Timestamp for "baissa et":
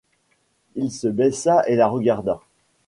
1.07-1.75